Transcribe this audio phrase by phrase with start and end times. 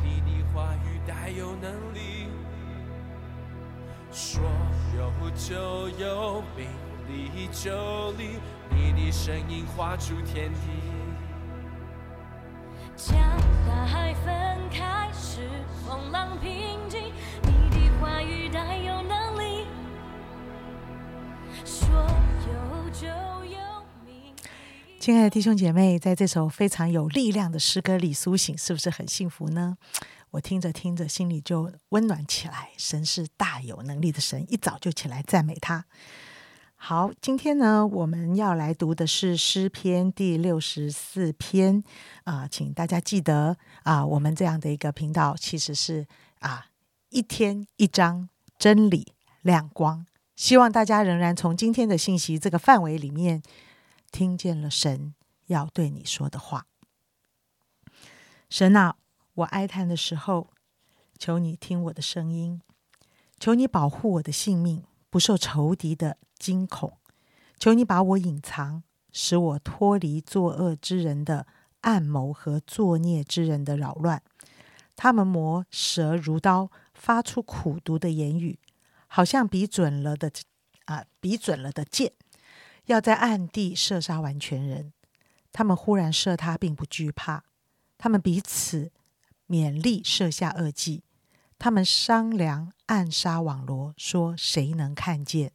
[0.00, 2.28] 你的话语带有能力，
[4.12, 4.40] 说
[4.96, 6.68] 有就有，命
[7.08, 8.38] 里就立，
[8.70, 10.58] 你的声音画出天地。
[12.94, 13.18] 将
[13.66, 14.32] 大海分
[14.70, 15.40] 开，是
[15.84, 17.12] 风浪平静。
[17.42, 19.23] 你的话语带有能力，
[25.04, 29.76] 亲爱的弟兄姐妹，在这首非常有力量的诗歌里苏醒，是不是很幸福呢？
[30.30, 32.70] 我听着听着，心里就温暖起来。
[32.78, 35.84] 神是大有能力的神，一早就起来赞美他。
[36.74, 41.84] 好，今天呢，我们要来读的是诗篇第六十四篇
[42.22, 46.06] 啊、请大家记得啊、我们这样的一个频道其实是
[46.38, 46.68] 啊、
[47.10, 53.42] 一天一章真理亮光，希望大家仍然从今天的信息这个范围里面
[54.14, 55.12] 听见了神
[55.46, 56.68] 要对你说的话。
[58.48, 58.94] 神啊，
[59.34, 60.50] 我哀叹的时候，
[61.18, 62.62] 求你听我的声音，
[63.40, 66.96] 求你保护我的性命不受仇敌的惊恐，
[67.58, 71.48] 求你把我隐藏，使我脱离作恶之人的
[71.80, 74.22] 暗谋和作孽之人的扰乱。
[74.94, 78.60] 他们磨舌如刀，发出苦毒的言语，
[79.08, 80.30] 好像比准了的
[80.84, 82.12] 啊、比准了的箭，
[82.86, 84.92] 要在暗地射杀完全人。
[85.52, 87.44] 他们忽然射他，并不惧怕。
[87.96, 88.90] 他们彼此
[89.48, 91.04] 勉力设下恶计，
[91.58, 95.52] 他们商量暗杀网罗，说谁能看见？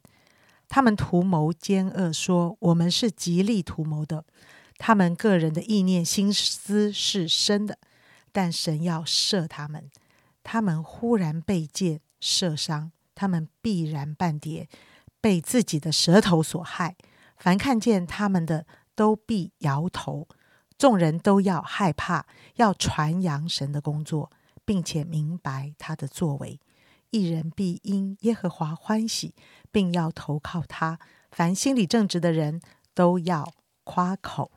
[0.68, 4.24] 他们图谋奸恶，说我们是极力图谋的。
[4.78, 7.78] 他们个人的意念心思是深的，
[8.32, 9.90] 但神要射他们。
[10.42, 14.68] 他们忽然被箭射伤，他们必然半跌，
[15.20, 16.96] 被自己的舌头所害。
[17.40, 20.28] 凡看见他们的，都必摇头。
[20.76, 24.30] 众人都要害怕，要传扬神的工作，
[24.64, 26.60] 并且明白他的作为。
[27.08, 29.34] 一人必因耶和华欢喜，
[29.72, 30.98] 并要投靠他。
[31.32, 32.60] 凡心里正直的人
[32.94, 33.52] 都要
[33.84, 34.52] 夸口。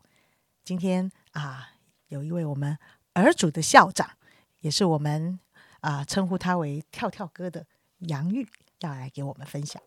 [0.63, 1.69] 今天啊，
[2.09, 2.77] 有一位我们
[3.13, 4.11] 儿主的校长，
[4.59, 5.39] 也是我们
[5.79, 7.65] 啊称呼他为跳跳哥的
[7.99, 8.47] 杨玉，
[8.81, 9.81] 要来给我们分享。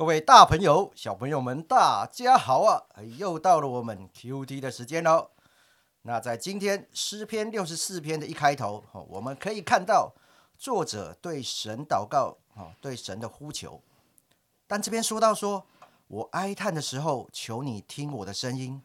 [0.00, 2.82] 各位大朋友、小朋友们，大家好啊！
[3.18, 5.28] 又到了我们 QT 的时间喽。
[6.04, 10.14] 那在今天诗篇六十四篇的一开头，我们可以看到
[10.56, 13.82] 作者对神祷告，哦，对神的呼求。
[14.66, 15.66] 但这边说到说，
[16.06, 18.82] 我哀叹的时候，求你听我的声音。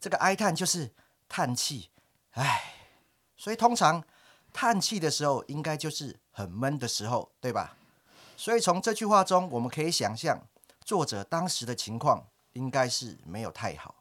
[0.00, 0.90] 这个哀叹就是
[1.28, 1.90] 叹气，
[2.30, 2.72] 唉。
[3.36, 4.02] 所以通常
[4.54, 7.76] 叹气的时候，应该就是很闷的时候，对吧？
[8.36, 10.46] 所以从这句话中，我们可以想象
[10.84, 13.94] 作者当时的情况应该是没有太好，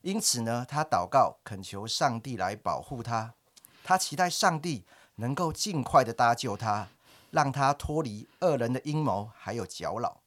[0.00, 3.34] 因此呢，他祷告恳求上帝来保护他，
[3.84, 4.84] 他期待上帝
[5.16, 6.88] 能够尽快的搭救他，
[7.30, 10.20] 让他脱离恶人的阴谋还有搅扰。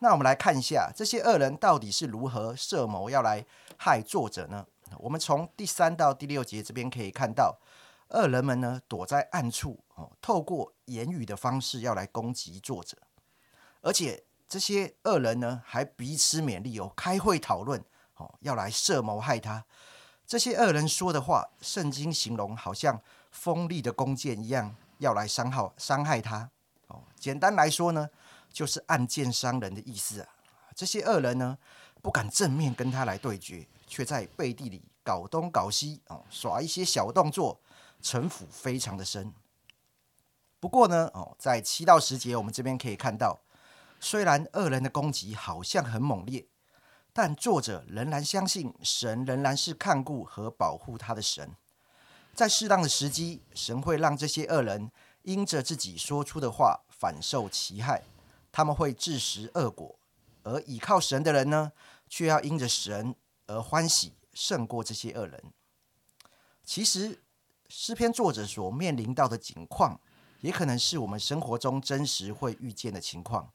[0.00, 3.46] 那我们来看一下这些恶人到底是如何设谋要来
[3.78, 4.66] 害作者呢？
[4.98, 7.58] 我们从第三到第六节这边可以看到，
[8.10, 12.96] 恶人们呢躲在暗处哦，透过言语的方式要来攻击作者，
[13.80, 17.82] 而且这些恶人呢还彼此勉励哦，开会讨论
[18.16, 19.64] 哦，要来设谋害他。
[20.26, 23.00] 这些恶人说的话，圣经形容好像
[23.30, 26.50] 锋利的弓箭一样，要来伤害伤害他。
[26.88, 28.08] 哦，简单来说呢，
[28.52, 30.28] 就是暗箭伤人的意思啊。
[30.74, 31.56] 这些恶人呢，
[32.02, 37.60] 不敢正面跟他来对决，却在背地里搞东搞西哦，耍一些小动作，
[38.00, 39.32] 城府非常的深。
[40.58, 43.40] 不过呢，哦，在七到十节，我们这边可以看到，
[44.00, 46.46] 虽然恶人的攻击好像很猛烈，
[47.12, 51.54] 但作者仍然相信神仍然是看顾和保护他的神。
[52.34, 54.90] 在适当的时机，神会让这些恶人
[55.22, 58.02] 因着自己说出的话反受其害，
[58.50, 59.98] 他们会自食恶果。
[60.42, 61.72] 而倚靠神的人呢，
[62.08, 63.14] 却要因着神
[63.46, 65.52] 而欢喜，胜过这些恶人。
[66.64, 67.22] 其实，
[67.68, 70.00] 诗篇作者所面临到的境况，
[70.40, 73.50] 也可能是我们生活中真实会遇见的情况。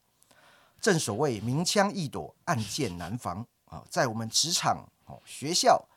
[0.80, 3.84] 正所谓明枪易躲，暗箭难防啊！
[3.90, 4.90] 在我们职场、
[5.24, 5.88] 学校，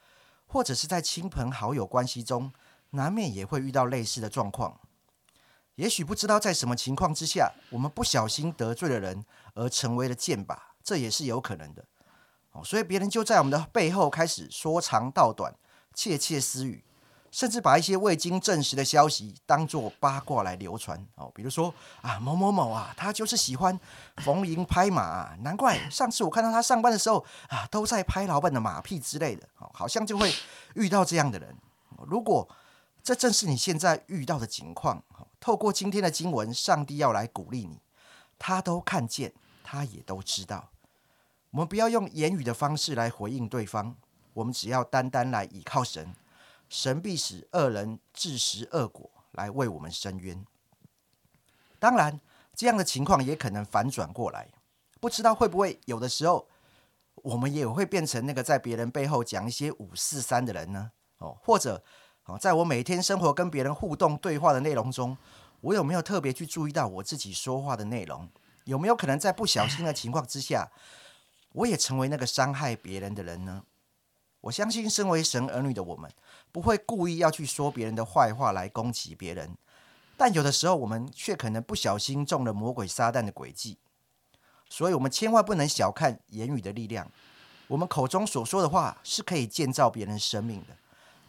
[0.46, 2.52] 或者是在亲朋好友关系中，
[2.90, 4.78] 难免也会遇到类似的状况。
[5.76, 9.24] 也许不知道在什么情况之下，我们不小心得罪了人，
[9.54, 11.84] 而成为了箭靶，这也是有可能的。
[12.52, 15.52] 哦，所以别人就在我们的背后开始说长道短、
[15.92, 16.84] 窃窃私语，
[17.34, 21.04] 甚至把一些未经证实的消息当作八卦来流传。
[21.16, 23.76] 哦，比如说啊，某某某啊，他就是喜欢
[24.18, 29.48] 逢迎拍马、难怪上次我看到他上班的时候啊，都在拍老板的马屁之类的。
[29.72, 30.32] 好像就会
[30.76, 31.56] 遇到这样的人。
[32.06, 32.48] 如果
[33.02, 35.02] 这正是你现在遇到的情况。
[35.40, 37.78] 透过今天的经文，上帝要来鼓励你，
[38.38, 40.70] 他都看见，他也都知道。
[41.50, 43.94] 我们不要用言语的方式来回应对方，
[44.32, 46.14] 我们只要单单来倚靠神，
[46.74, 50.44] 神必使恶人自食恶果，来为我们伸冤。
[51.78, 52.20] 当然，
[52.52, 54.48] 这样的情况也可能反转过来，
[54.98, 56.48] 不知道会不会有的时候，
[57.14, 60.90] 我们也会变成那个在别人背后讲一些五四三的人呢？
[61.18, 61.80] 哦，或者
[62.24, 65.16] 哦，在我每天生活跟别人互动对话的内容中，
[65.60, 68.28] 我有没有特别去注意到我自己说话的内容？
[68.64, 70.72] 有没有可能在不小心的情况之下，
[71.52, 73.62] 我也成为那个伤害别人的人呢？
[74.40, 76.10] 我相信，身为神儿女的我们，
[76.54, 79.56] 不会故意要去说别人的坏话来攻击别人。
[80.16, 83.76] 但有的时候，我们却可能不小心中了魔鬼撒旦的诡计，
[84.68, 87.10] 所以我们千万不能小看言语的力量。
[87.66, 90.76] 我们口中所说的话是可以建造别人生命的，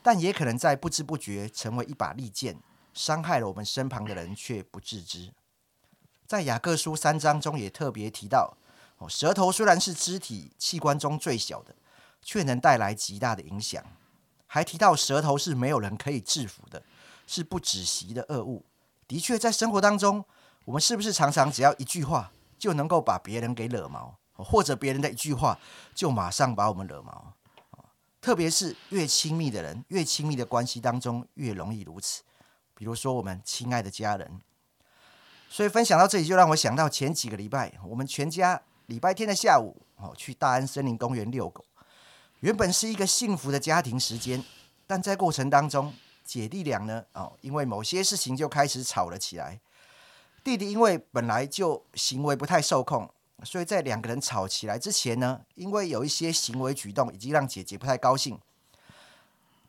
[0.04, 2.60] 但也可能在不知不觉成为一把利剑，
[2.94, 5.34] 伤害了我们身旁的人却不自知。
[6.28, 8.56] 在雅各书三章中也特别提到，
[9.00, 11.74] 哦，舌头虽然是肢体器官中最小的，
[12.22, 13.84] 却能带来极大的影响。
[14.56, 16.82] 还提到舌头是没有人可以制服的，
[17.28, 18.64] 是不止息的恶物。
[19.06, 20.24] 的确，在生活当中，
[20.64, 25.60] 我们是不是常常只要一句话就能够把别人给惹毛，或者别人的一句话
[25.94, 27.34] 就马上把我们惹毛？
[28.22, 32.24] 特别是越亲密的人，越亲密的关系当中越容易如此。
[32.74, 34.40] 比如说我们亲爱的家人。
[35.50, 41.66] 所以分享到这里，就让我想到前几个礼拜，我们全家礼拜天的下午哦，去大安森林公园遛狗。
[42.46, 44.44] 原本是一个幸福的家庭时间，
[44.86, 45.92] 但在过程当中。
[46.24, 47.04] 姐弟俩呢？
[47.14, 49.60] 哦，因为某些事情就开始吵了起来。
[50.44, 53.10] 弟弟因为本来就行为不太受控，
[53.44, 58.40] 所以在两个人吵起来之前呢，因为有一些行为举动已经让姐姐不太高兴。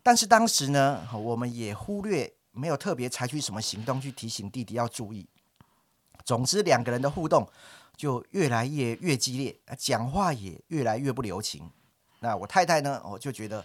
[0.02, 5.26] 但是当时呢，我们也忽略，没有特别采取什么行动去提醒弟弟要注意。
[6.26, 7.48] 总之，两个人的互动
[7.96, 11.70] 就越来越越激烈，讲话也越来越不留情。
[12.20, 13.64] 那我太太呢，我就觉得。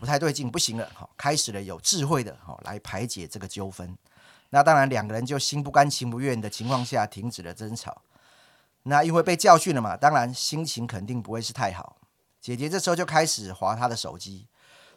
[0.00, 3.94] 不太对劲，不行了，好，开始了有智慧的，好来排解这个纠纷。
[4.48, 8.00] 那当然，两个人就心不甘情不愿的情况下停止了争吵。
[8.84, 11.98] 那因为被教训了嘛，当然心情肯定不会是太好。
[12.40, 14.46] 姐姐这时候就开始划她的手机，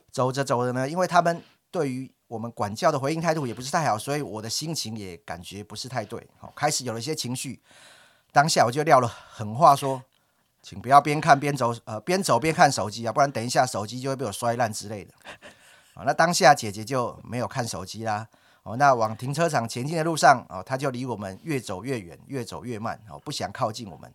[0.10, 7.62] 走着走着呢，因为他们对于我们管教的回应态度也不是太好，所以我的心情也感觉不是太对，好，开始有了一些情绪。
[8.32, 10.02] 当下我就撂了狠话说。
[10.66, 15.14] 请不要边看边走，呃，边走边看手机啊，不然等一下手机就会被我摔烂之类的。
[15.94, 18.28] 啊，那当下姐姐就没有看手机啦。
[18.64, 24.12] 哦，那往停车场前进的路上，哦，她就离我们越走越远，越走越慢，哦，不想靠近我们。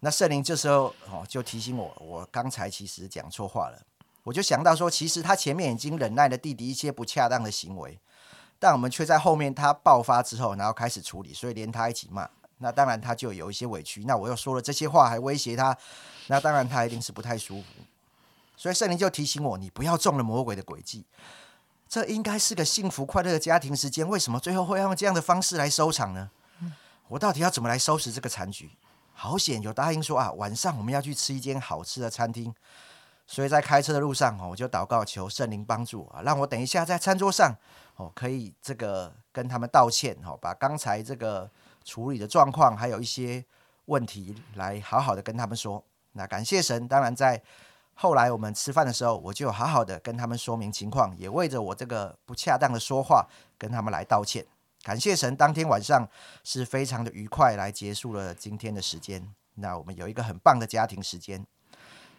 [0.00, 3.78] 那圣灵这时候哦就提醒我，我刚才其实讲错话了。
[4.24, 7.96] 我就想到说，其实他前面已经忍耐了弟弟一些不恰当的行为，
[8.58, 12.28] 但我们却在后面他爆发之后，然后开始处理，所以连他一起骂。
[12.62, 14.04] 那当然，他就有一些委屈。
[14.04, 15.74] 那我又说了这些话，还威胁他，
[16.26, 17.68] 那当然他一定是不太舒服。
[18.54, 21.06] 所以圣灵就提醒我，你不要中了魔鬼的诡计。
[21.88, 26.30] 这应该是个幸福快乐的家庭时间，为什么最后会用这样的方式来收场呢？
[27.08, 28.70] 我到底要怎么来收拾这个残局？
[29.14, 32.54] 好险有答应说啊，晚上我们要去吃一间好吃的餐厅。
[33.26, 37.56] 所以在开车的路上，我就祷告求圣灵帮助啊，让我等一下在餐桌上
[37.96, 41.50] 哦，可以这个跟他们道歉哦，把刚才这个。
[41.84, 43.44] 处理的状况，还有一些
[43.86, 45.84] 问题，来好好的跟他们说。
[46.12, 47.42] 那感谢神，当然在
[47.94, 53.26] 后来我们吃饭的时候，我就好好的跟他们说明情况，也为着我这个不恰当的说话
[53.58, 54.44] 跟他们来道歉。
[54.82, 56.08] 感谢神，当天晚上
[56.42, 59.32] 是非常的愉快，来结束了今天的时间。
[59.54, 61.46] 那我们有一个很棒的家庭时间。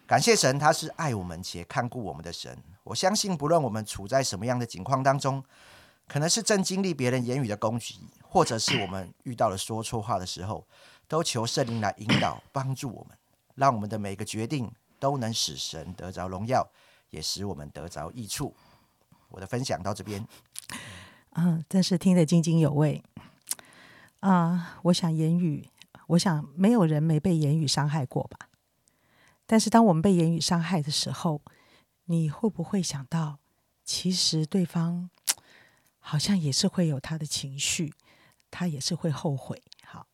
[0.06, 2.58] 感谢神，他是爱我们且看顾我们的神。
[2.84, 5.44] 我相信，不论我们处在什么样的境况当中。
[6.08, 8.02] 可能是正经历别人言语的攻击，
[8.32, 10.66] 或者是我们遇到了说错话的时候，
[11.06, 13.18] 都求圣灵来引导帮助我们，
[13.56, 14.72] 让我们的每个决定
[15.02, 16.66] 都能使神得着荣耀，
[17.10, 18.56] 也使我们得着益处。
[19.28, 20.26] 我的分享到这边，
[21.32, 23.04] 嗯，真是听得津津有味
[24.22, 24.80] 啊！
[24.84, 25.68] 我想言语，
[26.08, 28.48] 我想没有人没被言语伤害过吧？
[29.46, 31.42] 但是当我们被言语伤害的时候，
[32.06, 33.40] 你会不会想到，
[33.84, 35.10] 其实对方？
[36.04, 37.94] 好像也是会有他的情绪，
[38.52, 39.60] 他也是会后悔。
[39.84, 40.06] 好，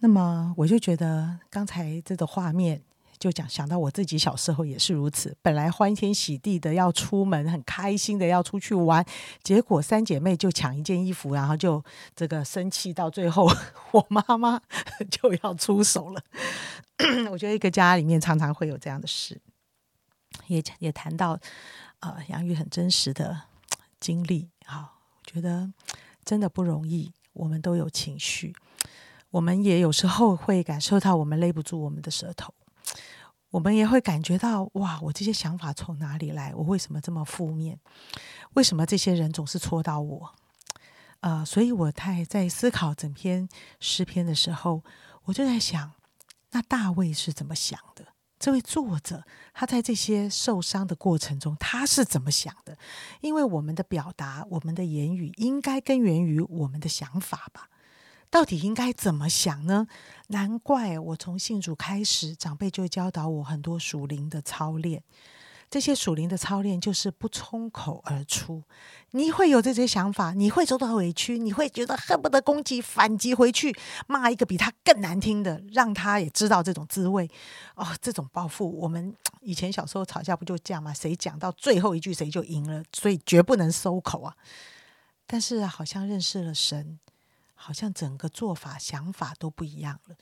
[0.00, 2.82] 那么我就觉得刚才这个画面，
[3.18, 5.34] 就讲想到我自己小时候也是如此。
[5.40, 9.02] 本来欢天喜地的要出门，很开心的要出去玩，
[9.42, 11.82] 结果三姐妹就抢一件衣服，然后就
[12.14, 13.48] 这个生气，到最后
[13.92, 14.60] 我妈妈
[15.10, 16.22] 就要出手了。
[17.30, 19.40] 我觉得一个家里面常常会有这样的事，
[20.48, 21.38] 也也谈到
[22.00, 23.42] 呃杨玉很真实的。
[23.98, 25.72] 经历，好，我觉得
[26.22, 27.10] 真的不容易。
[27.36, 28.54] 我们都有情绪，
[29.30, 32.52] 我们也有时候会感受到我们勒不住我们的舌头，
[33.50, 36.54] 我们也会感觉到哇，我这些想法从哪里来？
[36.54, 37.78] 我为什么这么负面？
[38.54, 40.34] 为什么这些人总是戳到我？
[41.20, 43.48] 呃，所以我太在思考整篇
[43.80, 44.82] 诗篇的时候，
[45.24, 45.92] 我就在想，
[46.52, 48.15] 那大卫是怎么想的？
[48.38, 49.24] 这位作者
[49.54, 52.76] 他在这些受伤的过程中，他是怎么想的？
[53.20, 57.70] 因为我们的表达，我们的言语，应该根源于我们的想法吧？
[58.28, 59.86] 到底应该怎么想呢？
[60.28, 65.02] 难怪我从信主开始，长辈就教导我很多属灵的操练。
[65.68, 68.62] 这些属灵的操练就是不冲口而出，
[69.10, 77.28] 你会有这些想法，你会受到委屈，你会觉得恨不得攻击、反击回去，骂一个比他更难听的，让他也知道这种滋味。
[77.74, 80.94] 哦，这种报复，我们以前小时候吵架不就这样吗？
[80.94, 84.36] 谁讲到最后一句谁就赢了，所以绝不能收口啊。
[85.26, 87.00] 但是好像认识了神，
[87.54, 90.16] 好像整个做法、想法都不一样了。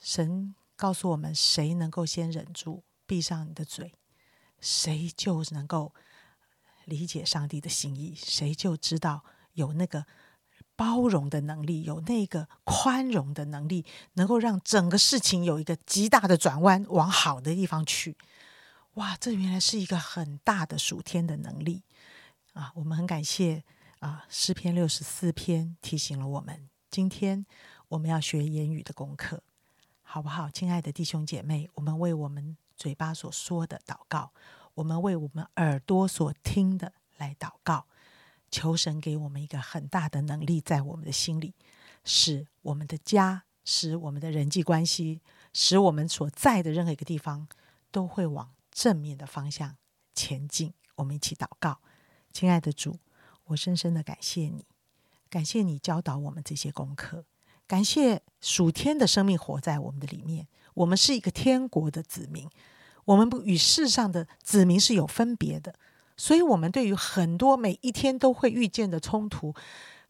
[0.00, 3.92] 神告诉我们，谁能够先忍住，闭上你的嘴。
[4.60, 5.92] 谁就能够
[6.84, 8.14] 理解上帝的心意？
[8.16, 10.06] 谁就知道有那个
[10.74, 13.84] 包容的能力，有那个宽容的能力，
[14.14, 18.16] 能够让整个事情有一个极大的转弯，往好的地方去。
[18.94, 21.82] 哇，这原来是一个很大的属天的能力
[22.54, 22.72] 啊！
[22.76, 23.64] 我们很感谢
[23.98, 27.44] 啊，诗篇六十四篇提醒了我们，今天
[27.88, 29.42] 我们要学言语的功课，
[30.02, 30.50] 好不好？
[30.50, 32.56] 亲爱的弟兄姐妹，我们为我们。
[32.76, 34.32] 嘴巴所说的祷告，
[34.74, 37.86] 我们为我们耳朵所听的来祷告，
[38.50, 41.54] 求神给我们一个很大的能力，在我们的心里，
[42.04, 47.48] 使我们的家，使我们的人际关系，使我们所在的任何一个地方，
[47.90, 49.76] 都会往正面的方向
[50.14, 50.74] 前进。
[50.96, 51.80] 我们一起祷告，
[52.32, 52.98] 亲爱的主，
[53.44, 54.66] 我深深的感谢你，
[55.28, 57.24] 感谢你教导我们这些功课，
[57.66, 60.46] 感谢属天的生命活在我们的里面。
[60.76, 62.48] 我们是一个天国的子民，
[63.06, 65.74] 我们不与世上的子民是有分别的，
[66.18, 69.54] 所以，我们对于很多每一天都会遇见的冲突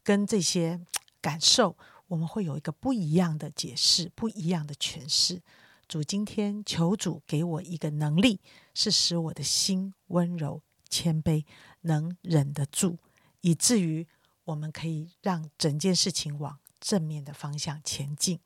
[0.02, 0.80] 跟这些
[1.20, 1.76] 感受，
[2.08, 5.40] 我们会有一个不一样的解释，不一样的诠释。
[5.86, 8.40] 主今天求主给我一个能力，
[8.74, 11.44] 是使我的心温柔谦卑，
[11.82, 12.98] 能忍得住，
[13.40, 14.04] 以至于
[14.46, 18.40] 我们可以让整件事情往正面的方向前进。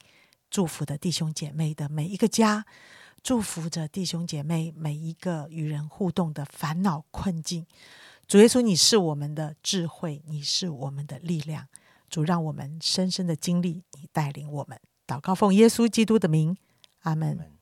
[0.50, 2.66] 祝福的弟兄姐妹的每一个家，
[3.22, 7.64] 祝福着弟兄姐妹每一个与人互动的烦恼困境。
[8.26, 11.68] 主耶稣，你是我们的智慧，你是我们的力量。
[12.08, 14.80] 主，让我们深深的经历你带领我们。
[15.06, 16.56] 祷告奉耶稣基督的名，
[17.02, 17.59] 阿门。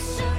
[0.00, 0.29] so